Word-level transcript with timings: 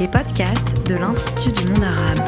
les 0.00 0.08
podcasts 0.08 0.86
de 0.88 0.94
l'Institut 0.94 1.52
du 1.52 1.72
monde 1.72 1.84
arabe. 1.84 2.20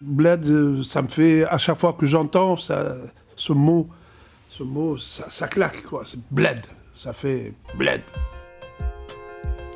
Bled, 0.00 0.44
euh, 0.48 0.82
ça 0.82 1.02
me 1.02 1.06
fait, 1.06 1.44
à 1.44 1.56
chaque 1.56 1.78
fois 1.78 1.92
que 1.92 2.04
j'entends 2.04 2.56
ça, 2.56 2.96
ce 3.36 3.52
mot, 3.52 3.88
ce 4.48 4.64
mot, 4.64 4.98
ça, 4.98 5.30
ça 5.30 5.46
claque, 5.46 5.84
quoi. 5.84 6.02
C'est 6.04 6.18
bled. 6.32 6.66
Ça 6.94 7.12
fait 7.12 7.54
bled. 7.76 8.02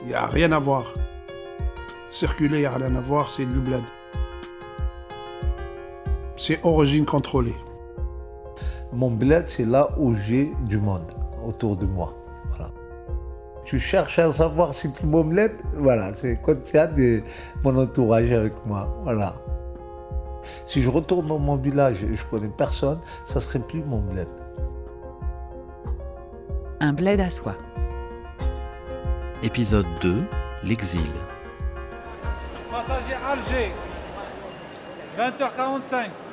Il 0.02 0.08
n'y 0.08 0.14
a 0.14 0.26
rien 0.26 0.50
à 0.50 0.58
voir. 0.58 0.84
Circuler, 2.10 2.58
il 2.58 2.60
n'y 2.62 2.66
a 2.66 2.72
rien 2.72 2.96
à 2.96 3.00
voir, 3.00 3.30
c'est 3.30 3.46
du 3.46 3.60
bled. 3.60 3.84
C'est 6.36 6.58
origine 6.64 7.06
contrôlée. 7.06 7.56
Mon 8.92 9.12
bled, 9.12 9.44
c'est 9.48 9.66
là 9.66 9.90
où 9.98 10.16
j'ai 10.16 10.52
du 10.62 10.78
monde 10.78 11.12
autour 11.46 11.76
de 11.76 11.86
moi. 11.86 12.12
Voilà. 12.48 12.72
Tu 13.66 13.80
cherches 13.80 14.20
à 14.20 14.30
savoir 14.30 14.72
c'est 14.72 14.94
qui 14.94 15.04
mon 15.04 15.24
bled 15.24 15.52
Voilà, 15.74 16.14
c'est 16.14 16.40
quand 16.40 16.54
il 16.70 16.76
y 16.76 16.78
a 16.78 16.86
de, 16.86 17.20
mon 17.64 17.76
entourage 17.76 18.30
avec 18.30 18.54
moi. 18.64 18.88
Voilà. 19.02 19.34
Si 20.64 20.80
je 20.80 20.88
retourne 20.88 21.26
dans 21.26 21.40
mon 21.40 21.56
village 21.56 22.04
et 22.04 22.14
je 22.14 22.24
connais 22.26 22.48
personne, 22.48 23.00
ça 23.24 23.40
serait 23.40 23.58
plus 23.58 23.82
mon 23.82 23.98
bled. 23.98 24.28
Un 26.78 26.92
bled 26.92 27.20
à 27.20 27.28
soi. 27.28 27.54
Épisode 29.42 29.86
2 30.00 30.24
L'exil. 30.62 31.10
Passager 32.70 33.14
Alger, 33.14 33.72
20h45. 35.18 36.25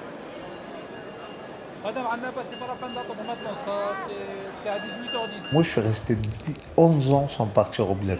Madame, 1.84 2.06
pas 2.06 2.08
la 2.10 2.94
d'attendre 2.94 3.24
maintenant, 3.28 3.56
ça, 3.66 3.96
c'est- 4.08 4.70
à 4.70 4.80
18h10. 4.80 5.52
Moi, 5.52 5.64
je 5.64 5.70
suis 5.70 5.82
resté 5.82 6.16
10 6.16 6.56
11 6.78 7.14
ans 7.14 7.28
sans 7.28 7.46
partir 7.48 7.90
au 7.92 7.96
bled. 7.96 8.20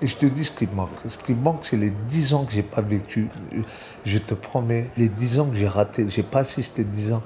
Et 0.00 0.06
je 0.06 0.16
te 0.16 0.26
dis 0.26 0.44
ce 0.44 0.52
qui 0.52 0.68
manque. 0.68 0.90
Ce 1.08 1.18
qui 1.18 1.34
manque, 1.34 1.60
c'est 1.62 1.76
les 1.76 1.90
10 1.90 2.32
ans 2.34 2.44
que 2.44 2.52
j'ai 2.52 2.62
pas 2.62 2.82
vécu. 2.82 3.28
Je 4.04 4.18
te 4.18 4.34
promets, 4.34 4.90
les 4.96 5.08
10 5.08 5.40
ans 5.40 5.46
que 5.46 5.56
j'ai 5.56 5.66
raté. 5.66 6.08
J'ai 6.08 6.22
pas 6.22 6.40
assisté 6.40 6.84
10 6.84 7.12
ans 7.12 7.22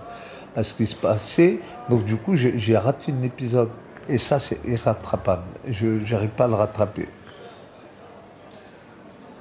à 0.57 0.63
ce 0.63 0.73
qui 0.75 0.87
se 0.87 0.95
passait. 0.95 1.61
Donc, 1.91 2.05
du 2.05 2.17
coup, 2.17 2.37
j'ai 2.37 2.77
raté 2.79 3.13
un 3.13 3.23
épisode. 3.23 3.71
Et 4.09 4.17
ça, 4.17 4.39
c'est 4.39 4.65
irrattrapable. 4.67 5.43
Je 5.69 5.87
n'arrive 6.11 6.31
pas 6.31 6.45
à 6.45 6.49
le 6.49 6.55
rattraper. 6.55 7.07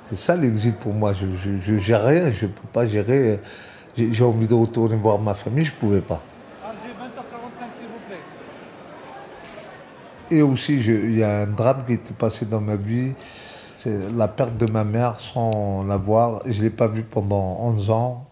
C'est 0.09 0.15
ça 0.15 0.35
l'exil 0.35 0.73
pour 0.73 0.93
moi. 0.93 1.13
Je, 1.13 1.25
je 1.59 1.77
gère 1.77 2.03
rien, 2.05 2.29
je 2.31 2.45
peux 2.47 2.67
pas 2.71 2.87
gérer. 2.87 3.39
J'ai 3.97 4.13
j'ai 4.13 4.23
envie 4.23 4.47
de 4.47 4.53
retourner 4.53 4.95
voir 4.95 5.19
ma 5.19 5.33
famille, 5.33 5.65
je 5.65 5.73
pouvais 5.73 6.01
pas. 6.01 6.21
Alger, 6.63 6.79
20h45, 6.99 7.77
s'il 7.77 7.87
vous 7.87 7.99
plaît. 8.07 8.21
Et 10.37 10.41
aussi, 10.41 10.75
il 10.77 11.17
y 11.17 11.23
a 11.23 11.39
un 11.41 11.47
drame 11.47 11.83
qui 11.85 11.93
était 11.93 12.13
passé 12.13 12.45
dans 12.45 12.61
ma 12.61 12.75
vie. 12.75 13.13
C'est 13.75 14.11
la 14.15 14.27
perte 14.27 14.57
de 14.57 14.71
ma 14.71 14.83
mère 14.83 15.19
sans 15.19 15.83
la 15.83 15.97
voir. 15.97 16.41
Je 16.45 16.57
ne 16.59 16.63
l'ai 16.63 16.69
pas 16.69 16.87
vue 16.87 17.03
pendant 17.03 17.59
11 17.61 17.89
ans. 17.91 18.27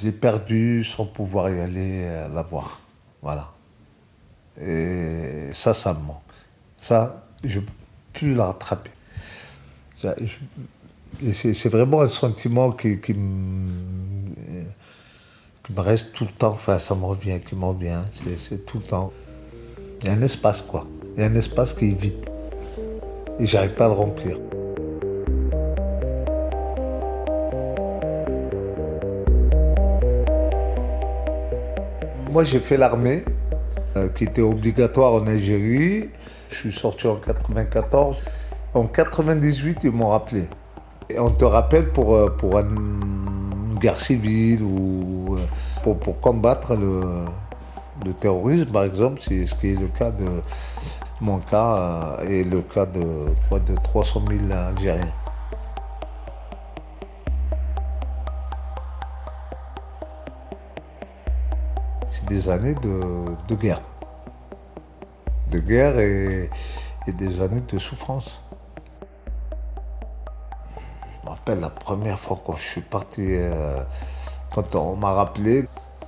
Je 0.00 0.06
l'ai 0.06 0.12
perdue 0.12 0.84
sans 0.84 1.04
pouvoir 1.04 1.50
y 1.50 1.60
aller 1.60 2.02
euh, 2.04 2.28
la 2.34 2.42
voir. 2.42 2.80
Voilà. 3.22 3.48
Et 4.60 5.50
ça, 5.52 5.74
ça 5.74 5.94
me 5.94 6.00
manque. 6.00 6.22
Ça, 6.78 7.24
je 7.44 7.58
ne 7.60 7.64
peux 7.64 7.72
plus 8.12 8.34
la 8.34 8.46
rattraper. 8.46 8.90
Je- 10.02 10.08
C'est 11.32 11.68
vraiment 11.68 12.02
un 12.02 12.08
sentiment 12.08 12.70
qui, 12.70 13.00
qui 13.00 13.12
me, 13.14 13.66
reste 15.76 16.12
tout 16.12 16.24
le 16.24 16.30
temps. 16.30 16.52
Enfin, 16.52 16.78
ça 16.78 16.94
me 16.94 17.04
revient, 17.04 17.40
qui 17.44 17.56
me 17.56 17.64
revient. 17.64 18.00
C'est- 18.12 18.38
C'est 18.38 18.64
tout 18.64 18.78
le 18.78 18.84
temps. 18.84 19.12
Il 20.00 20.06
y 20.06 20.10
a 20.10 20.12
un 20.12 20.22
espace, 20.22 20.62
quoi. 20.62 20.86
Il 21.16 21.22
y 21.22 21.26
a 21.26 21.28
un 21.28 21.34
espace 21.34 21.74
qui 21.74 21.90
est 21.90 22.00
vide. 22.00 22.24
Et 23.40 23.46
j'arrive 23.46 23.74
pas 23.74 23.86
à 23.86 23.88
le 23.88 23.94
remplir. 23.94 24.38
Moi, 32.30 32.44
j'ai 32.44 32.60
fait 32.60 32.76
l'armée, 32.76 33.24
euh, 33.96 34.08
qui 34.08 34.24
était 34.24 34.42
obligatoire 34.42 35.14
en 35.14 35.26
Algérie. 35.26 36.10
Je 36.50 36.54
suis 36.54 36.72
sorti 36.72 37.06
en 37.06 37.16
94. 37.16 38.16
En 38.74 38.86
98, 38.86 39.84
ils 39.84 39.90
m'ont 39.90 40.08
rappelé. 40.10 40.44
On 41.16 41.30
te 41.30 41.44
rappelle 41.46 41.90
pour, 41.90 42.14
euh, 42.14 42.36
une 42.42 43.78
guerre 43.78 43.98
civile 43.98 44.62
ou 44.62 45.36
euh, 45.36 45.94
pour, 45.94 46.20
combattre 46.20 46.76
le, 46.76 48.12
terrorisme, 48.12 48.66
par 48.66 48.84
exemple, 48.84 49.22
c'est 49.22 49.46
ce 49.46 49.54
qui 49.54 49.68
est 49.72 49.80
le 49.80 49.88
cas 49.88 50.10
de 50.10 50.42
mon 51.22 51.38
cas 51.38 52.18
euh, 52.20 52.28
et 52.28 52.44
le 52.44 52.60
cas 52.60 52.84
de, 52.84 53.00
de 53.00 53.74
300 53.82 54.22
000 54.28 54.52
Algériens. 54.52 55.14
C'est 62.10 62.28
des 62.28 62.50
années 62.50 62.74
de, 62.74 63.54
guerre. 63.54 63.80
De 65.50 65.58
guerre 65.58 65.98
et 65.98 66.50
des 67.06 67.40
années 67.40 67.62
de 67.62 67.78
souffrance. 67.78 68.42
La 71.54 71.70
première 71.70 72.18
fois 72.18 72.40
quand 72.44 72.56
je 72.56 72.62
suis 72.62 72.80
parti, 72.80 73.22
euh, 73.26 73.82
quand 74.54 74.74
on 74.74 74.96
m'a 74.96 75.12
rappelé, 75.12 75.66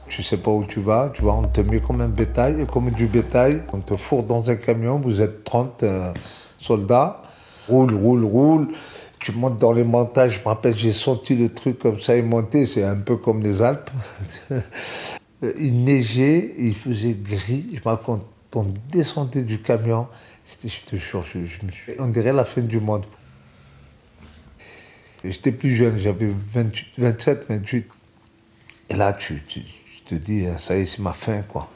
tu 0.08 0.22
sais 0.22 0.36
pas 0.36 0.50
où 0.50 0.64
tu 0.64 0.80
vas, 0.80 1.10
tu 1.14 1.22
vois, 1.22 1.34
on 1.34 1.48
te 1.48 1.60
met 1.60 1.80
comme 1.80 2.00
un 2.00 2.08
bétail, 2.08 2.66
comme 2.66 2.90
du 2.90 3.06
bétail, 3.06 3.62
on 3.72 3.78
te 3.78 3.96
fourre 3.96 4.24
dans 4.24 4.50
un 4.50 4.56
camion, 4.56 4.98
vous 4.98 5.20
êtes 5.20 5.44
30 5.44 5.82
euh, 5.82 6.12
soldats, 6.58 7.22
roule, 7.68 7.94
roule, 7.94 8.24
roule, 8.24 8.68
tu 9.20 9.32
montes 9.32 9.58
dans 9.58 9.72
les 9.72 9.84
montagnes, 9.84 10.30
je 10.30 10.40
me 10.40 10.44
rappelle, 10.44 10.74
j'ai 10.74 10.92
senti 10.92 11.36
le 11.36 11.48
truc 11.48 11.78
comme 11.78 12.00
ça, 12.00 12.16
il 12.16 12.24
montait, 12.24 12.66
c'est 12.66 12.84
un 12.84 12.96
peu 12.96 13.16
comme 13.16 13.42
les 13.42 13.62
Alpes. 13.62 13.90
Euh, 15.42 15.54
il 15.58 15.84
neigeait, 15.84 16.54
il 16.58 16.74
faisait 16.74 17.14
gris, 17.14 17.64
je 17.72 17.78
me 17.78 17.96
quand 17.96 18.20
on 18.54 18.66
descendait 18.92 19.42
du 19.42 19.58
camion, 19.58 20.06
c'était, 20.44 20.68
je 20.68 20.84
te 20.84 20.96
jure, 20.96 21.24
on 21.98 22.08
dirait 22.08 22.34
la 22.34 22.44
fin 22.44 22.60
du 22.60 22.78
monde. 22.78 23.06
J'étais 25.24 25.52
plus 25.52 25.74
jeune, 25.76 25.98
j'avais 25.98 26.30
28, 26.52 26.86
27, 26.98 27.46
28. 27.48 27.86
Et 28.90 28.94
là, 28.96 29.12
tu, 29.12 29.42
tu- 29.46 29.62
te 30.06 30.14
dis, 30.16 30.44
ça 30.58 30.76
y 30.76 30.80
est, 30.80 30.86
c'est 30.86 30.98
ma 31.00 31.12
fin, 31.12 31.42
quoi. 31.42 31.70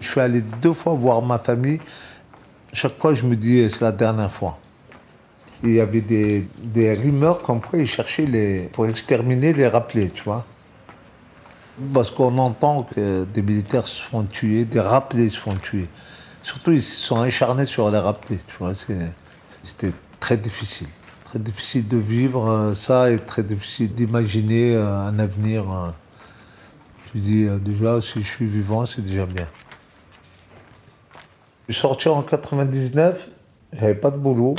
Je 0.00 0.08
suis 0.08 0.20
allé 0.20 0.40
deux 0.40 0.72
fois 0.72 0.94
voir 0.94 1.22
ma 1.22 1.38
famille. 1.38 1.80
Chaque 2.72 2.98
fois, 2.98 3.14
je 3.14 3.24
me 3.24 3.36
dis, 3.36 3.68
c'est 3.70 3.80
la 3.82 3.92
dernière 3.92 4.30
fois. 4.32 4.58
Il 5.62 5.70
y 5.72 5.80
avait 5.80 6.00
des, 6.02 6.46
des 6.62 6.94
rumeurs 6.94 7.38
comme 7.38 7.60
quoi 7.60 7.78
ils 7.78 7.86
cherchaient 7.86 8.26
les, 8.26 8.64
pour 8.72 8.86
exterminer 8.86 9.52
les 9.52 9.66
rappelés, 9.68 10.10
tu 10.10 10.24
vois. 10.24 10.44
Parce 11.92 12.10
qu'on 12.10 12.38
entend 12.38 12.84
que 12.84 13.24
des 13.24 13.42
militaires 13.42 13.86
se 13.86 14.00
font 14.02 14.22
tuer, 14.22 14.64
des 14.64 14.80
rappelés 14.80 15.28
se 15.28 15.38
font 15.38 15.56
tuer. 15.56 15.88
Surtout, 16.42 16.72
ils 16.72 16.82
se 16.82 17.00
sont 17.00 17.20
acharnés 17.20 17.66
sur 17.66 17.90
les 17.90 17.98
rappelés, 17.98 18.38
tu 18.38 18.64
C'était 19.62 19.92
très 20.20 20.36
difficile. 20.36 20.86
Très 21.24 21.38
difficile 21.38 21.88
de 21.88 21.96
vivre 21.96 22.48
euh, 22.48 22.74
ça 22.74 23.10
et 23.10 23.18
très 23.18 23.42
difficile 23.42 23.92
d'imaginer 23.92 24.76
euh, 24.76 25.08
un 25.08 25.18
avenir. 25.18 25.64
euh. 25.72 25.88
Je 27.14 27.20
dis, 27.20 27.46
déjà, 27.60 28.00
si 28.00 28.22
je 28.22 28.28
suis 28.28 28.46
vivant, 28.46 28.86
c'est 28.86 29.02
déjà 29.02 29.26
bien. 29.26 29.48
Je 31.68 31.72
suis 31.72 31.80
sorti 31.80 32.08
en 32.08 32.22
99, 32.22 33.28
j'avais 33.72 33.94
pas 33.94 34.10
de 34.10 34.18
boulot. 34.18 34.54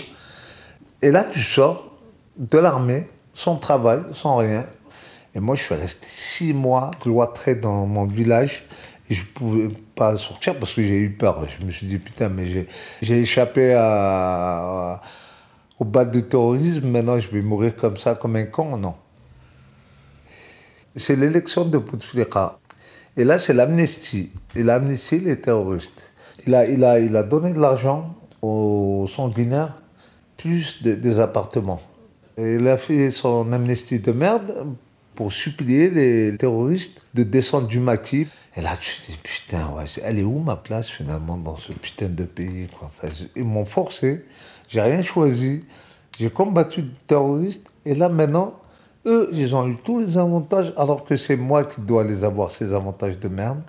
Et 1.02 1.12
là, 1.12 1.24
tu 1.24 1.40
sors 1.40 1.92
de 2.38 2.58
l'armée, 2.58 3.08
sans 3.34 3.58
travail, 3.58 4.02
sans 4.12 4.38
rien. 4.38 4.66
Et 5.36 5.42
moi, 5.42 5.56
je 5.56 5.64
suis 5.64 5.76
resté 5.76 6.08
six 6.08 6.54
mois 6.54 6.92
cloîtré 7.02 7.56
dans 7.56 7.86
mon 7.86 8.06
village. 8.06 8.64
Et 9.10 9.14
je 9.14 9.24
pouvais 9.26 9.68
pas 9.94 10.18
sortir 10.18 10.56
parce 10.58 10.74
que 10.74 10.82
j'ai 10.82 10.98
eu 10.98 11.12
peur. 11.12 11.46
Je 11.48 11.64
me 11.64 11.70
suis 11.72 11.86
dit, 11.86 12.00
putain, 12.00 12.30
mais 12.30 12.46
j'ai, 13.02 13.20
échappé 13.20 13.76
au 15.78 15.86
bas 15.86 16.06
du 16.06 16.24
terrorisme. 16.24 16.88
Maintenant, 16.88 17.20
je 17.20 17.30
vais 17.30 17.42
mourir 17.42 17.76
comme 17.76 17.98
ça, 17.98 18.16
comme 18.16 18.38
un 18.38 18.46
con. 18.46 18.78
Non? 18.78 18.96
C'est 20.96 21.18
l'élection 21.18 21.66
de 21.66 21.78
Bouteflika. 21.78 22.58
Et 23.18 23.26
là, 23.26 23.38
c'est 23.38 23.54
l'amnistie. 23.54 24.32
Et 24.56 24.64
l'amnistie, 24.64 25.20
les 25.20 25.40
terroristes. 25.40 26.14
Il 26.48 26.56
a, 26.56 26.66
il, 26.66 26.84
a, 26.84 27.00
il 27.00 27.16
a 27.16 27.24
donné 27.24 27.54
de 27.54 27.60
l'argent 27.60 28.16
aux 28.42 29.08
sanguinaires, 29.14 29.82
plus 30.38 30.82
de- 30.82 30.96
des 30.96 31.20
appartements. 31.20 31.82
Et 32.38 32.56
il 32.56 32.68
a 32.68 32.78
fait 32.78 33.12
son 33.12 33.52
amnistie 33.52 34.00
de 34.00 34.12
merde 34.12 34.76
pour 35.16 35.32
supplier 35.32 35.90
les 35.90 36.38
terroristes 36.38 37.06
de 37.14 37.24
descendre 37.24 37.68
du 37.68 37.80
maquis. 37.80 38.28
Et 38.56 38.62
là, 38.62 38.78
tu 38.80 39.02
te 39.02 39.12
dis, 39.12 39.18
putain, 39.22 39.70
ouais, 39.72 39.86
elle 40.04 40.20
est 40.20 40.24
où 40.24 40.40
ma 40.40 40.56
place 40.56 40.90
finalement 40.90 41.38
dans 41.38 41.58
ce 41.58 41.74
putain 41.74 42.10
de 42.10 42.24
pays 42.24 42.68
quoi 42.68 42.92
Ils 43.36 43.44
m'ont 43.44 43.66
forcé, 43.66 44.26
j'ai 44.68 44.82
rien 44.82 45.02
choisi. 45.02 45.64
J'ai 46.18 46.30
combattu 46.30 46.84
des 46.84 46.96
terroristes 47.08 47.72
et 47.86 47.94
là 47.94 48.08
maintenant, 48.08 48.60
eux, 49.06 49.30
ils 49.34 49.54
ont 49.56 49.68
eu 49.68 49.76
tous 49.78 50.00
les 50.00 50.18
avantages 50.18 50.74
alors 50.78 51.04
que 51.04 51.18
c'est 51.18 51.36
moi 51.36 51.66
qui 51.66 51.82
dois 51.82 52.04
les 52.04 52.24
avoir, 52.24 52.52
ces 52.52 52.74
avantages 52.74 53.20
de 53.20 53.28
merde. 53.28 53.62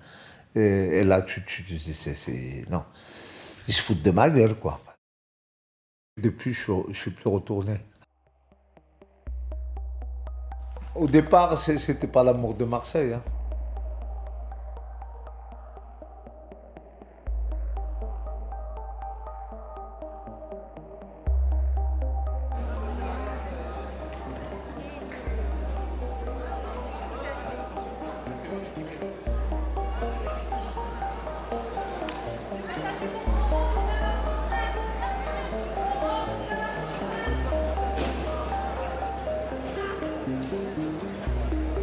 Et, 0.54 1.04
là, 1.04 1.20
tu, 1.20 1.44
tu, 1.44 1.64
tu 1.64 1.78
c'est, 1.78 2.64
non. 2.70 2.82
Ils 3.68 3.74
se 3.74 3.82
foutent 3.82 4.02
de 4.02 4.10
ma 4.10 4.30
gueule, 4.30 4.54
quoi. 4.54 4.80
Depuis, 6.18 6.54
je 6.54 6.72
ne 6.88 6.94
suis 6.94 7.10
plus 7.10 7.28
retourné. 7.28 7.74
Au 10.98 11.06
départ, 11.06 11.60
c'était 11.60 12.06
pas 12.06 12.24
l'amour 12.24 12.54
de 12.54 12.64
Marseille. 12.64 13.12
Hein. 13.12 13.22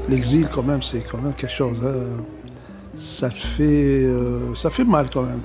L'exil, 0.10 0.48
quand 0.52 0.64
même, 0.64 0.82
c'est 0.82 1.00
quand 1.00 1.20
même 1.20 1.34
quelque 1.34 1.54
chose. 1.54 1.80
Hein. 1.84 2.24
Ça 2.96 3.30
fait, 3.30 4.04
euh, 4.04 4.54
ça 4.56 4.70
fait 4.70 4.84
mal 4.84 5.10
quand 5.12 5.24
même. 5.24 5.42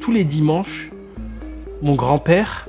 Tous 0.00 0.12
les 0.12 0.24
dimanches, 0.24 0.90
mon 1.82 1.94
grand-père, 1.94 2.68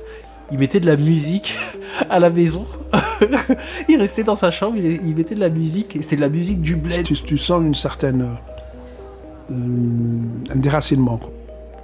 il 0.50 0.58
mettait 0.58 0.80
de 0.80 0.86
la 0.86 0.96
musique 0.96 1.56
à 2.10 2.20
la 2.20 2.30
maison. 2.30 2.66
il 3.88 3.98
restait 3.98 4.22
dans 4.22 4.36
sa 4.36 4.50
chambre, 4.50 4.76
il, 4.76 5.14
mettait 5.14 5.34
de 5.34 5.40
la 5.40 5.48
musique, 5.48 5.96
et 5.96 6.02
c'était 6.02 6.16
de 6.16 6.20
la 6.20 6.28
musique 6.28 6.60
du 6.60 6.76
bled. 6.76 7.04
Tu, 7.04 7.38
sens 7.38 7.62
une 7.62 7.74
certaine. 7.74 8.36
Euh, 9.50 9.54
un 9.54 10.56
déracinement. 10.56 11.18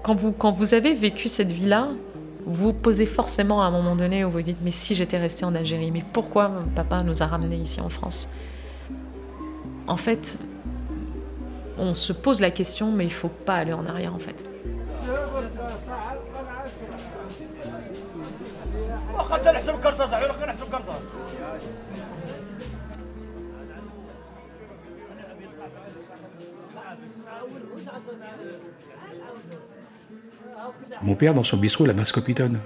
Quand 0.02 0.14
vous, 0.14 0.32
quand 0.32 0.52
vous 0.52 0.74
avez 0.74 0.94
vécu 0.94 1.28
cette 1.28 1.50
vie-là, 1.50 1.88
vous 2.46 2.72
posez 2.72 3.06
forcément 3.06 3.62
à 3.62 3.66
un 3.66 3.70
moment 3.70 3.96
donné 3.96 4.24
où 4.24 4.30
vous 4.30 4.42
dites 4.42 4.58
Mais 4.62 4.70
si 4.70 4.94
j'étais 4.94 5.18
resté 5.18 5.44
en 5.44 5.54
Algérie, 5.54 5.90
mais 5.90 6.04
pourquoi 6.12 6.50
papa 6.76 7.02
nous 7.02 7.22
a 7.22 7.26
ramenés 7.26 7.56
ici 7.56 7.80
en 7.80 7.88
France? 7.88 8.28
En 9.86 9.96
fait, 9.96 10.36
on 11.78 11.94
se 11.94 12.12
pose 12.12 12.40
la 12.40 12.50
question, 12.50 12.92
mais 12.92 13.04
il 13.04 13.12
faut 13.12 13.28
pas 13.28 13.56
aller 13.56 13.72
en 13.72 13.86
arrière 13.86 14.14
en 14.14 14.18
fait. 14.18 14.44
Mon 31.02 31.14
père, 31.16 31.34
dans 31.34 31.44
son 31.44 31.56
bistrot, 31.58 31.86
la 31.86 31.92
mascopitone. 31.92 32.58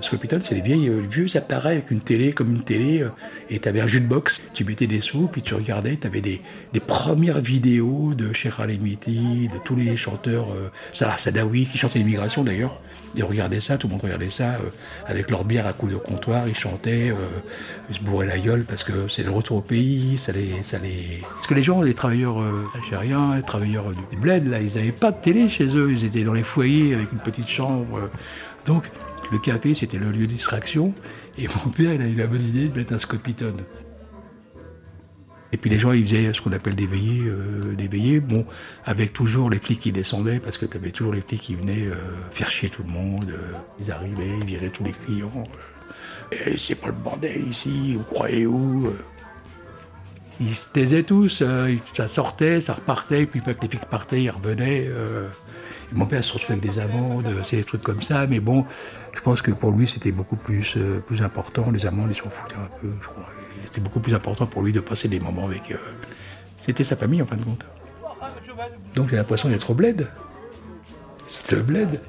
Scopitone, 0.00 0.42
c'est 0.42 0.54
les 0.54 0.88
euh, 0.88 1.02
vieux 1.08 1.26
appareils 1.36 1.78
avec 1.78 1.90
une 1.90 2.00
télé, 2.00 2.32
comme 2.32 2.50
une 2.50 2.62
télé, 2.62 3.02
euh, 3.02 3.10
et 3.50 3.58
tu 3.58 3.68
avais 3.68 3.80
un 3.80 3.86
jus 3.86 4.00
de 4.00 4.06
boxe. 4.06 4.42
Tu 4.52 4.64
mettais 4.64 4.86
des 4.86 5.00
sous, 5.00 5.26
puis 5.26 5.42
tu 5.42 5.54
regardais, 5.54 5.96
tu 5.96 6.06
avais 6.06 6.20
des, 6.20 6.40
premières 6.86 7.40
vidéos 7.40 8.14
de 8.14 8.32
Cheikh 8.32 8.58
Alemiti, 8.58 9.48
de 9.52 9.58
tous 9.64 9.74
les 9.74 9.96
chanteurs, 9.96 10.52
euh, 10.52 10.70
Salah 10.92 11.18
Sadawi, 11.18 11.66
qui 11.66 11.78
chantaient 11.78 11.98
l'immigration 11.98 12.44
d'ailleurs. 12.44 12.80
Ils 13.14 13.24
regardaient 13.24 13.60
ça, 13.60 13.78
tout 13.78 13.86
le 13.86 13.92
monde 13.92 14.02
regardait 14.02 14.28
ça, 14.28 14.58
avec 15.06 15.30
leur 15.30 15.44
bière 15.44 15.66
à 15.66 15.72
coups 15.72 15.92
de 15.92 15.96
comptoir, 15.96 16.46
ils 16.46 16.54
chantaient, 16.54 17.14
ils 17.88 17.96
se 17.96 18.02
bourraient 18.02 18.26
la 18.26 18.38
gueule 18.38 18.64
parce 18.68 18.84
que 18.84 19.08
c'est 19.08 19.22
le 19.22 19.30
retour 19.30 19.56
au 19.58 19.60
pays, 19.62 20.18
ça 20.18 20.32
les, 20.32 20.62
ça 20.62 20.78
les... 20.78 21.22
Parce 21.32 21.46
que 21.46 21.54
les 21.54 21.62
gens, 21.62 21.80
les 21.80 21.94
travailleurs 21.94 22.36
algériens, 22.74 23.36
les 23.36 23.42
travailleurs 23.42 23.86
du 24.10 24.16
bled, 24.18 24.46
là, 24.50 24.60
ils 24.60 24.74
n'avaient 24.74 24.92
pas 24.92 25.12
de 25.12 25.20
télé 25.22 25.48
chez 25.48 25.64
eux, 25.64 25.92
ils 25.92 26.04
étaient 26.04 26.24
dans 26.24 26.34
les 26.34 26.42
foyers 26.42 26.92
avec 26.92 27.10
une 27.10 27.20
petite 27.20 27.48
chambre. 27.48 28.10
Donc, 28.66 28.90
le 29.30 29.38
café, 29.38 29.74
c'était 29.74 29.98
le 29.98 30.10
lieu 30.10 30.26
de 30.26 30.32
distraction. 30.32 30.94
Et 31.38 31.48
mon 31.48 31.70
père, 31.70 31.92
il 31.92 32.02
a 32.02 32.06
eu 32.06 32.14
la 32.14 32.26
bonne 32.26 32.42
idée 32.42 32.68
de 32.68 32.78
mettre 32.78 32.92
un 32.92 32.98
scopitone. 32.98 33.62
Et 35.52 35.58
puis 35.58 35.70
les 35.70 35.78
gens, 35.78 35.92
ils 35.92 36.04
faisaient 36.04 36.32
ce 36.32 36.40
qu'on 36.40 36.52
appelle 36.52 36.74
des 36.74 36.86
veillées, 36.86 37.28
euh, 37.28 37.74
des 37.74 37.88
veillées, 37.88 38.20
bon, 38.20 38.44
avec 38.84 39.12
toujours 39.12 39.48
les 39.48 39.58
flics 39.58 39.80
qui 39.80 39.92
descendaient, 39.92 40.40
parce 40.40 40.58
que 40.58 40.66
tu 40.66 40.76
avais 40.76 40.90
toujours 40.90 41.14
les 41.14 41.20
flics 41.20 41.40
qui 41.40 41.54
venaient 41.54 41.86
euh, 41.86 41.94
faire 42.30 42.50
chier 42.50 42.68
tout 42.68 42.82
le 42.82 42.90
monde. 42.90 43.30
Euh, 43.30 43.52
ils 43.78 43.90
arrivaient, 43.92 44.38
ils 44.40 44.46
viraient 44.46 44.70
tous 44.70 44.84
les 44.84 44.92
clients. 44.92 45.44
et 46.32 46.58
c'est 46.58 46.74
pas 46.74 46.88
le 46.88 46.94
bordel 46.94 47.48
ici, 47.48 47.94
vous 47.94 48.02
croyez 48.02 48.46
où 48.46 48.92
Ils 50.40 50.54
se 50.54 50.68
taisaient 50.68 51.04
tous, 51.04 51.42
ça 51.94 52.08
sortait, 52.08 52.60
ça 52.60 52.74
repartait, 52.74 53.24
puis 53.26 53.40
que 53.40 53.50
les 53.50 53.68
flics 53.68 53.86
partaient, 53.86 54.24
ils 54.24 54.30
revenaient. 54.30 54.90
Mon 55.92 56.06
père 56.06 56.22
se 56.22 56.32
retrouvait 56.32 56.58
avec 56.58 56.70
des 56.70 56.78
amendes, 56.78 57.28
c'est 57.44 57.56
des 57.56 57.64
trucs 57.64 57.82
comme 57.82 58.02
ça, 58.02 58.26
mais 58.26 58.40
bon, 58.40 58.64
je 59.14 59.20
pense 59.20 59.42
que 59.42 59.50
pour 59.50 59.70
lui, 59.70 59.86
c'était 59.86 60.12
beaucoup 60.12 60.36
plus, 60.36 60.74
euh, 60.76 61.02
important. 61.20 61.70
Les 61.70 61.86
amendes, 61.86 62.10
ils 62.10 62.16
s'en 62.16 62.28
foutaient 62.28 62.56
un 62.56 62.68
peu. 62.80 62.92
C'était 63.64 63.80
beaucoup 63.80 64.00
plus 64.00 64.14
important 64.14 64.46
pour 64.46 64.62
lui 64.62 64.72
de 64.72 64.80
passer 64.80 65.08
des 65.08 65.20
moments 65.20 65.46
avec. 65.46 65.72
eux. 65.72 65.80
C'était 66.56 66.84
sa 66.84 66.96
famille, 66.96 67.22
en 67.22 67.26
fin 67.26 67.36
de 67.36 67.44
compte. 67.44 67.66
Donc 68.94 69.10
j'ai 69.10 69.16
l'impression 69.16 69.48
d'être 69.48 69.70
au 69.70 69.74
bled. 69.74 70.08
C'est 71.28 71.52
le 71.52 71.62
bled. 71.62 72.00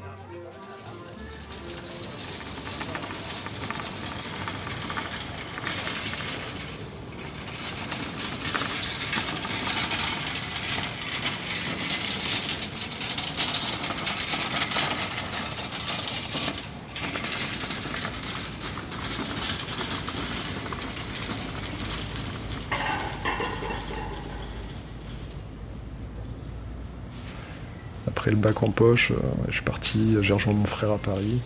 Le 28.31 28.38
bac 28.38 28.63
en 28.63 28.71
poche, 28.71 29.12
euh, 29.12 29.15
je 29.47 29.53
suis 29.53 29.63
parti, 29.63 30.18
j'ai 30.21 30.33
rejoint 30.33 30.53
mon 30.53 30.65
frère 30.65 30.91
à 30.91 30.97
Paris. 30.97 31.39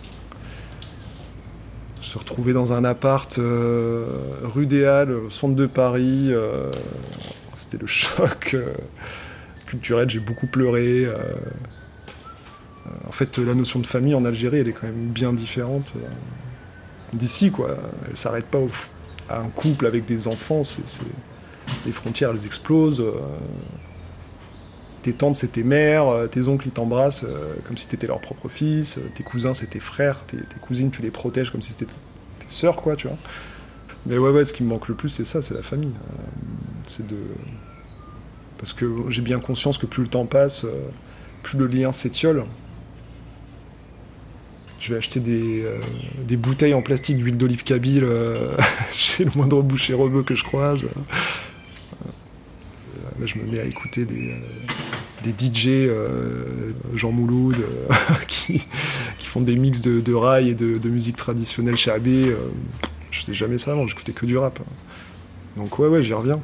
Se 2.00 2.18
retrouver 2.18 2.52
dans 2.52 2.72
un 2.72 2.84
appart 2.84 3.38
euh, 3.38 4.06
rue 4.42 4.66
des 4.66 4.84
Halles, 4.84 5.12
au 5.12 5.30
centre 5.30 5.54
de 5.54 5.66
Paris, 5.66 6.28
euh, 6.32 6.70
c'était 7.54 7.78
le 7.78 7.86
choc 7.86 8.56
culturel, 9.66 10.10
j'ai 10.10 10.20
beaucoup 10.20 10.46
pleuré. 10.46 11.06
en 13.06 13.12
fait, 13.12 13.38
la 13.38 13.54
notion 13.54 13.78
de 13.78 13.86
famille 13.86 14.14
en 14.14 14.24
Algérie, 14.24 14.58
elle 14.58 14.68
est 14.68 14.72
quand 14.72 14.86
même 14.86 15.08
bien 15.08 15.32
différente 15.32 15.94
d'ici, 17.14 17.50
quoi. 17.50 17.76
Elle 18.08 18.16
s'arrête 18.16 18.46
pas 18.46 18.58
à 19.28 19.38
un 19.38 19.48
couple 19.48 19.86
avec 19.86 20.04
des 20.04 20.28
enfants, 20.28 20.62
les 21.86 21.92
frontières, 21.92 22.30
elles 22.30 22.44
explosent 22.44 23.02
tes 25.02 25.12
tantes, 25.12 25.34
c'est 25.34 25.52
tes 25.52 25.62
mères, 25.62 26.08
euh, 26.08 26.26
tes 26.26 26.48
oncles, 26.48 26.68
ils 26.68 26.72
t'embrassent 26.72 27.24
euh, 27.24 27.54
comme 27.66 27.76
si 27.76 27.86
t'étais 27.86 28.06
leur 28.06 28.20
propre 28.20 28.48
fils, 28.48 28.98
euh, 28.98 29.02
tes 29.14 29.22
cousins, 29.22 29.52
c'est 29.52 29.66
tes 29.66 29.80
frères, 29.80 30.24
tes, 30.26 30.38
cousines, 30.60 30.90
tu 30.90 31.02
les 31.02 31.10
protèges 31.10 31.50
comme 31.50 31.62
si 31.62 31.72
c'était 31.72 31.86
tes 31.86 32.48
sœurs, 32.48 32.76
quoi, 32.76 32.96
tu 32.96 33.08
vois. 33.08 33.18
Mais 34.06 34.18
ouais, 34.18 34.30
ouais, 34.30 34.44
ce 34.44 34.52
qui 34.52 34.62
me 34.62 34.68
manque 34.68 34.88
le 34.88 34.94
plus, 34.94 35.08
c'est 35.08 35.24
ça, 35.24 35.42
c'est 35.42 35.54
la 35.54 35.62
famille. 35.62 35.92
c'est 36.86 37.06
de. 37.06 37.16
Parce 38.58 38.72
que 38.72 38.86
j'ai 39.08 39.22
bien 39.22 39.40
conscience 39.40 39.76
que 39.76 39.86
plus 39.86 40.02
le 40.02 40.08
temps 40.08 40.26
passe, 40.26 40.66
plus 41.42 41.58
le 41.58 41.66
lien 41.66 41.90
s'étiole. 41.92 42.44
Je 44.78 44.92
vais 44.92 44.98
acheter 44.98 45.20
des, 45.20 46.36
bouteilles 46.36 46.74
en 46.74 46.82
plastique 46.82 47.16
d'huile 47.16 47.36
d'olive 47.36 47.64
kabyle 47.64 48.06
chez 48.92 49.24
le 49.24 49.30
moindre 49.34 49.62
boucher 49.62 49.94
rebeu 49.94 50.22
que 50.22 50.34
je 50.34 50.44
croise. 50.44 50.86
Je 53.26 53.38
me 53.38 53.50
mets 53.50 53.60
à 53.60 53.64
écouter 53.64 54.04
des, 54.04 54.34
des 55.22 55.30
DJ, 55.30 55.68
euh, 55.68 56.72
Jean 56.94 57.12
Mouloud, 57.12 57.58
euh, 57.60 57.94
qui, 58.26 58.60
font 59.24 59.40
des 59.40 59.56
mix 59.56 59.80
de, 59.80 60.00
de 60.00 60.40
et 60.40 60.54
de, 60.54 60.88
musique 60.88 61.16
traditionnelle 61.16 61.76
chez 61.76 61.90
AB. 61.90 62.06
Euh, 62.08 62.36
je 63.10 63.20
faisais 63.20 63.34
jamais 63.34 63.58
ça 63.58 63.72
avant, 63.72 63.86
j'écoutais 63.86 64.12
que 64.12 64.26
du 64.26 64.36
rap. 64.36 64.58
Donc 65.56 65.78
ouais, 65.78 65.88
ouais, 65.88 66.02
j'y 66.02 66.14
reviens. 66.14 66.40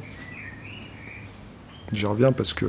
J'y 1.91 2.05
reviens 2.05 2.31
parce 2.31 2.53
que 2.53 2.67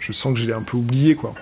je 0.00 0.12
sens 0.12 0.34
que 0.34 0.40
je 0.40 0.46
l'ai 0.46 0.52
un 0.52 0.62
peu 0.62 0.76
oublié, 0.76 1.14
quoi. 1.14 1.34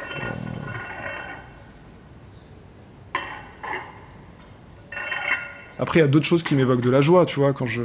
Après, 5.78 5.98
il 5.98 6.02
y 6.02 6.04
a 6.04 6.08
d'autres 6.08 6.26
choses 6.26 6.42
qui 6.42 6.54
m'évoquent 6.54 6.82
de 6.82 6.90
la 6.90 7.00
joie, 7.00 7.24
tu 7.24 7.40
vois, 7.40 7.54
quand 7.54 7.66
je, 7.66 7.82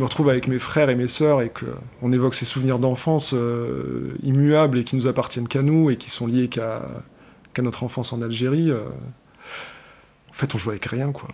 me 0.00 0.04
retrouve 0.04 0.28
avec 0.28 0.48
mes 0.48 0.58
frères 0.58 0.90
et 0.90 0.94
mes 0.94 1.08
sœurs 1.08 1.42
et 1.42 1.50
qu'on 1.50 2.12
évoque 2.12 2.34
ces 2.34 2.44
souvenirs 2.44 2.78
d'enfance 2.78 3.32
euh, 3.34 4.12
immuables 4.22 4.78
et 4.78 4.84
qui 4.84 4.96
nous 4.96 5.06
appartiennent 5.06 5.48
qu'à 5.48 5.62
nous 5.62 5.90
et 5.90 5.96
qui 5.96 6.10
sont 6.10 6.26
liés 6.26 6.48
qu'à 6.48 6.82
notre 7.58 7.82
enfance 7.82 8.12
en 8.12 8.22
Algérie. 8.22 8.70
Euh, 8.70 8.82
en 10.30 10.32
fait, 10.32 10.54
on 10.54 10.58
joue 10.58 10.70
avec 10.70 10.84
rien, 10.86 11.12
quoi. 11.12 11.28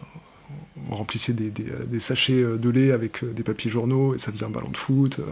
on 0.90 0.94
remplissait 0.94 1.32
des, 1.32 1.50
des 1.50 2.00
sachets 2.00 2.42
de 2.42 2.70
lait 2.70 2.92
avec 2.92 3.24
euh, 3.24 3.32
des 3.32 3.42
papiers 3.42 3.70
journaux 3.70 4.14
et 4.14 4.18
ça 4.18 4.30
faisait 4.30 4.44
un 4.46 4.50
ballon 4.50 4.70
de 4.70 4.76
foot. 4.76 5.18
euh. 5.18 5.24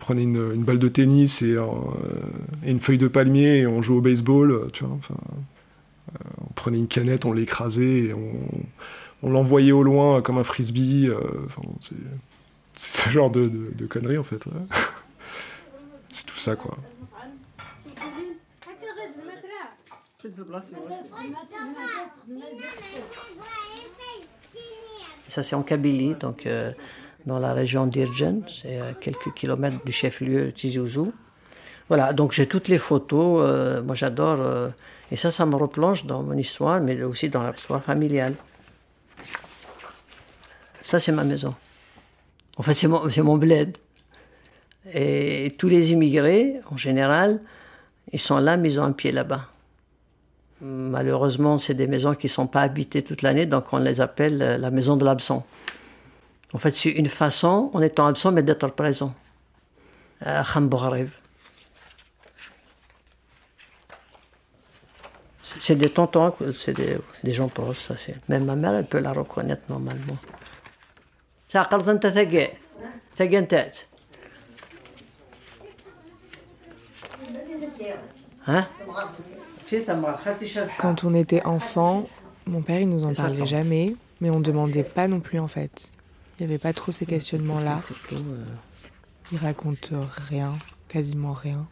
on 0.00 0.04
prenait 0.04 0.22
une, 0.22 0.64
balle 0.64 0.78
de 0.78 0.88
tennis 0.88 1.42
et, 1.42 1.54
euh, 1.54 1.64
une 2.64 2.80
feuille 2.80 2.98
de 2.98 3.08
palmier 3.08 3.58
et 3.58 3.66
on 3.66 3.82
jouait 3.82 3.98
au 3.98 4.00
baseball, 4.00 4.50
euh, 4.50 4.66
tu 4.72 4.84
vois. 4.84 4.98
Euh, 5.10 6.18
on 6.40 6.52
prenait 6.54 6.78
une 6.78 6.88
canette, 6.88 7.24
on 7.24 7.32
l'écrasait 7.32 8.04
et 8.04 8.14
on, 8.14 8.32
on 9.22 9.30
l'envoyait 9.30 9.72
au 9.72 9.82
loin 9.82 10.22
comme 10.22 10.38
un 10.38 10.44
frisbee. 10.44 11.08
euh, 11.08 11.18
enfin, 11.46 11.62
c'est, 11.80 11.96
ce 12.74 13.08
genre 13.10 13.30
de, 13.30 13.48
conneries 13.88 14.18
en 14.18 14.24
fait. 14.24 14.44
c'est 16.08 16.26
tout 16.26 16.36
ça 16.36 16.56
quoi. 16.56 16.76
Ça, 25.28 25.44
c'est 25.44 25.54
en 25.54 25.62
Kabylie, 25.62 26.14
donc 26.14 26.44
euh, 26.44 26.72
dans 27.24 27.38
la 27.38 27.52
région 27.52 27.86
d'Irjen, 27.86 28.42
c'est 28.48 28.80
à 28.80 28.92
quelques 28.92 29.32
kilomètres 29.34 29.82
du 29.84 29.92
chef-lieu 29.92 30.52
Tizi 30.52 30.78
Ouzou. 30.78 31.12
Voilà, 31.88 32.12
donc 32.12 32.32
j'ai 32.32 32.46
toutes 32.46 32.68
les 32.68 32.78
photos, 32.78 33.40
euh, 33.42 33.82
moi 33.82 33.94
j'adore, 33.94 34.38
euh, 34.40 34.68
et 35.10 35.16
ça, 35.16 35.30
ça 35.30 35.46
me 35.46 35.54
replonge 35.56 36.04
dans 36.04 36.22
mon 36.22 36.36
histoire, 36.36 36.80
mais 36.80 37.02
aussi 37.02 37.28
dans 37.28 37.48
l'histoire 37.48 37.82
familiale. 37.82 38.34
Ça, 40.90 40.98
c'est 40.98 41.12
ma 41.12 41.22
maison. 41.22 41.54
En 42.56 42.64
fait, 42.64 42.74
c'est 42.74 42.88
mon, 43.22 43.36
bled. 43.36 43.78
Et 44.92 45.54
tous 45.56 45.68
les 45.68 45.92
immigrés, 45.92 46.56
en 46.68 46.76
général, 46.76 47.40
ils 48.10 48.18
sont 48.18 48.38
là, 48.38 48.56
mais 48.56 48.72
ils 48.72 48.80
ont 48.80 48.82
un 48.82 48.90
pied 48.90 49.12
là-bas. 49.12 49.46
Malheureusement, 50.60 51.58
c'est 51.58 51.74
des 51.74 51.86
maisons 51.86 52.16
qui 52.16 52.26
ne 52.26 52.30
sont 52.30 52.48
pas 52.48 52.62
habitées 52.62 53.04
toute 53.04 53.22
l'année, 53.22 53.46
donc 53.46 53.72
on 53.72 53.78
les 53.78 54.00
appelle 54.00 54.42
euh, 54.42 54.58
la 54.58 54.72
maison 54.72 54.96
de 54.96 55.04
l'absent. 55.04 55.46
En 56.54 56.58
fait, 56.58 56.74
c'est 56.74 56.90
une 56.90 57.06
façon, 57.06 57.70
en 57.72 57.80
étant 57.82 58.08
absent, 58.08 58.32
mais 58.32 58.42
d'être 58.42 58.66
présent. 58.72 59.14
Euh. 60.26 60.42
C'est 65.60 65.76
des 65.76 65.90
tontons, 65.90 66.34
c'est 66.58 66.76
des, 66.76 67.32
gens 67.32 67.46
proches. 67.46 67.78
Ça, 67.78 67.94
Même 68.28 68.44
ma 68.44 68.56
mère, 68.56 68.74
elle 68.74 68.86
peut 68.86 68.98
la 68.98 69.12
reconnaître 69.12 69.62
normalement. 69.68 70.16
Ça, 71.49 71.63
قرص 71.63 71.87
أنت 71.89 72.07
ثقة. 72.07 72.47
ثقة 73.17 73.37
أنت. 73.39 73.55
Hein 78.47 78.67
Quand 80.77 81.03
on 81.03 81.13
était 81.15 81.43
enfant, 81.45 82.07
mon 82.45 82.61
père 82.61 82.79
il 82.81 82.89
nous 82.89 83.03
en 83.03 83.11
Et 83.11 83.15
ça 83.15 83.23
parlait 83.23 83.39
tente. 83.39 83.47
jamais, 83.47 83.95
mais 84.21 84.29
on 84.29 84.39
demandait 84.39 84.83
pas 84.83 85.07
non 85.07 85.19
plus 85.19 85.39
en 85.39 85.47
fait. 85.47 85.91
Il 86.39 86.45
n'y 86.45 86.53
avait 86.53 86.59
pas 86.61 86.73
trop 86.73 86.91
ces 86.91 87.05
questionnements-là. 87.05 87.81
Il 89.31 89.37
raconte 89.39 89.91
rien, 90.29 90.53
quasiment 90.87 91.33
rien. 91.33 91.67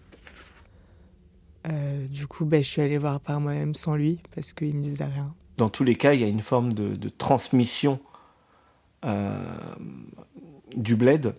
Euh, 1.68 2.06
du 2.08 2.28
coup, 2.28 2.46
ben, 2.46 2.62
je 2.64 2.68
suis 2.70 2.82
allée 2.82 2.98
voir 2.98 3.20
par 3.20 3.40
moi-même 3.40 3.76
sans 3.76 3.96
lui 3.96 4.20
parce 4.36 4.54
qu'il 4.54 4.76
me 4.76 4.82
disait 4.82 5.06
rien. 5.06 5.34
Dans 5.58 5.70
tous 5.70 5.84
les 5.84 5.96
cas, 5.96 6.14
il 6.14 6.22
y 6.22 6.24
a 6.24 6.28
une 6.28 6.42
forme 6.42 6.74
de, 6.74 6.96
de 6.96 7.10
transmission 7.10 8.00
euh, 8.02 8.07
du 10.77 10.97
bled 10.97 11.35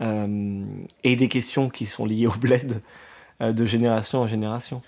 euh, 0.00 0.64
et 1.04 1.16
des 1.16 1.28
questions 1.28 1.68
qui 1.68 1.86
sont 1.86 2.04
liées 2.04 2.26
au 2.26 2.34
bled 2.34 2.82
euh, 3.40 3.52
de 3.52 3.64
génération 3.64 4.20
en 4.20 4.26
génération. 4.26 4.82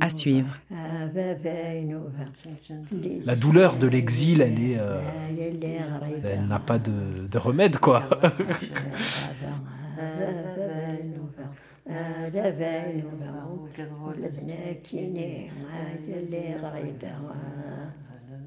À 0.00 0.10
suivre. 0.10 0.58
La 3.24 3.36
douleur 3.36 3.76
de 3.76 3.86
l'exil, 3.86 4.40
elle 4.40 4.58
est. 4.60 4.78
euh, 4.78 5.02
elle 6.24 6.46
n'a 6.46 6.58
pas 6.58 6.78
de, 6.78 7.26
de 7.26 7.38
remède, 7.38 7.78
quoi. 7.78 8.08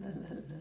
la 0.01 0.07
la 0.09 0.29
la 0.29 0.41
la. 0.49 0.56